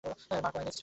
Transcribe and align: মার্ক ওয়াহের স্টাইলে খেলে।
মার্ক 0.03 0.07
ওয়াহের 0.09 0.23
স্টাইলে 0.23 0.49
খেলে। 0.65 0.71